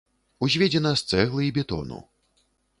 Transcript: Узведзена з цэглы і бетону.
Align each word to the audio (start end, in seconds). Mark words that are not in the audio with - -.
Узведзена 0.47 0.93
з 1.03 1.13
цэглы 1.13 1.41
і 1.51 1.53
бетону. 1.61 2.03